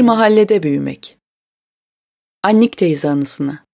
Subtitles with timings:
[0.00, 1.18] mahallede büyümek.
[2.42, 3.64] Annik teyze anısına.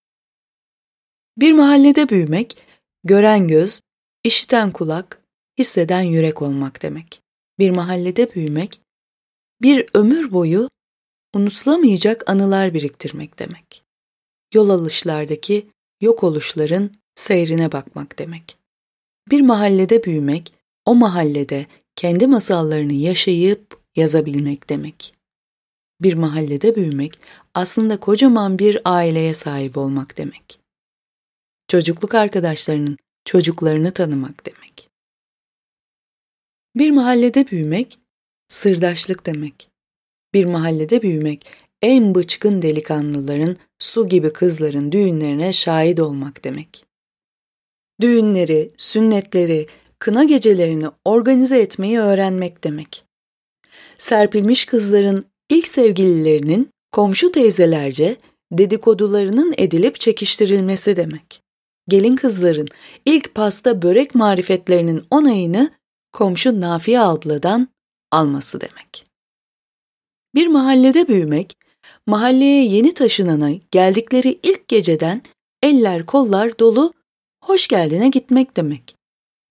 [1.39, 2.63] Bir mahallede büyümek,
[3.05, 3.81] gören göz,
[4.25, 5.23] işiten kulak,
[5.59, 7.23] hisseden yürek olmak demek.
[7.59, 8.81] Bir mahallede büyümek,
[9.63, 10.69] bir ömür boyu
[11.35, 13.85] unutulamayacak anılar biriktirmek demek.
[14.55, 15.67] Yol alışlardaki
[16.01, 18.59] yok oluşların seyrine bakmak demek.
[19.31, 20.53] Bir mahallede büyümek,
[20.85, 25.15] o mahallede kendi masallarını yaşayıp yazabilmek demek.
[26.01, 27.19] Bir mahallede büyümek
[27.55, 30.61] aslında kocaman bir aileye sahip olmak demek.
[31.69, 34.89] Çocukluk arkadaşlarının çocuklarını tanımak demek.
[36.77, 37.99] Bir mahallede büyümek
[38.49, 39.69] sırdaşlık demek.
[40.35, 41.47] Bir mahallede büyümek
[41.83, 46.85] en bıçkın delikanlıların, su gibi kızların düğünlerine şahit olmak demek.
[48.01, 49.67] Düğünleri, sünnetleri,
[49.99, 53.05] kına gecelerini organize etmeyi öğrenmek demek.
[53.99, 58.17] Serpilmiş kızların ilk sevgililerinin komşu teyzelerce
[58.53, 61.43] dedikodularının edilip çekiştirilmesi demek.
[61.89, 62.69] Gelin kızların
[63.05, 65.71] ilk pasta börek marifetlerinin onayını
[66.13, 67.69] komşu Nafiye abladan
[68.13, 69.05] alması demek.
[70.35, 71.57] Bir mahallede büyümek,
[72.07, 75.23] mahalleye yeni taşınana geldikleri ilk geceden
[75.63, 76.93] eller kollar dolu
[77.45, 78.97] hoş geldine gitmek demek.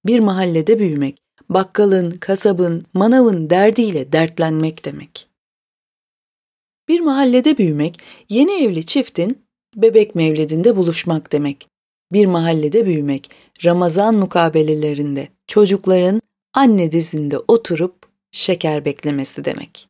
[0.06, 1.18] Bir mahallede büyümek,
[1.50, 5.33] bakkalın, kasabın, manavın derdiyle dertlenmek demek.
[6.94, 8.00] Bir mahallede büyümek,
[8.30, 9.44] yeni evli çiftin
[9.76, 11.68] bebek mevlidinde buluşmak demek.
[12.12, 13.32] Bir mahallede büyümek,
[13.66, 16.22] Ramazan mukabelelerinde çocukların
[16.54, 17.96] anne dizinde oturup
[18.32, 19.88] şeker beklemesi demek.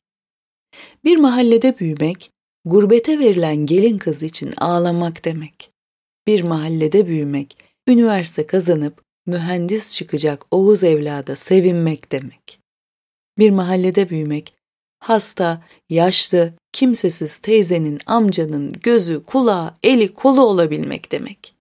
[1.03, 2.31] Bir mahallede büyümek,
[2.65, 5.71] gurbete verilen gelin kız için ağlamak demek.
[6.27, 12.59] Bir mahallede büyümek, üniversite kazanıp mühendis çıkacak Oğuz evlada sevinmek demek.
[13.37, 14.53] Bir mahallede büyümek,
[15.03, 21.55] hasta, yaşlı, kimsesiz teyzenin, amcanın gözü, kulağı, eli, kolu olabilmek demek.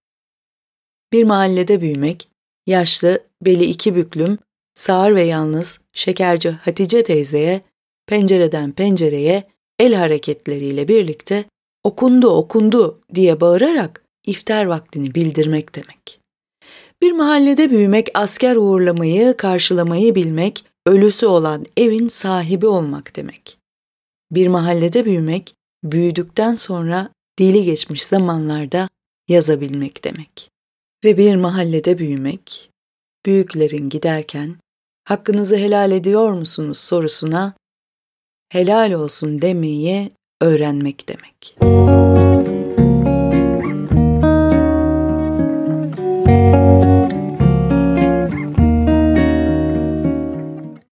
[1.13, 2.27] Bir mahallede büyümek,
[2.67, 4.37] yaşlı, beli iki büklüm,
[4.75, 7.61] sağır ve yalnız şekerci Hatice teyzeye
[8.07, 9.43] pencereden pencereye
[9.79, 11.45] el hareketleriyle birlikte
[11.83, 16.19] okundu okundu diye bağırarak iftar vaktini bildirmek demek.
[17.01, 23.57] Bir mahallede büyümek asker uğurlamayı, karşılamayı bilmek, ölüsü olan evin sahibi olmak demek.
[24.31, 28.89] Bir mahallede büyümek, büyüdükten sonra dili geçmiş zamanlarda
[29.27, 30.49] yazabilmek demek.
[31.03, 32.69] Ve bir mahallede büyümek,
[33.25, 34.55] büyüklerin giderken
[35.03, 37.53] hakkınızı helal ediyor musunuz sorusuna
[38.49, 40.11] helal olsun demeyi
[40.41, 41.57] öğrenmek demek.